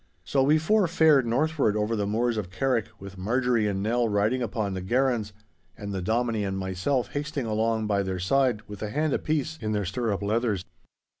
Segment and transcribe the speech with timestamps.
[0.23, 4.41] So we four fared northward over the moors of Carrick, with Marjorie and Nell riding
[4.41, 5.31] upon the garrons,
[5.77, 9.73] and the Dominie and myself hasting along by their side with a hand apiece in
[9.73, 10.65] their stirrup leathers.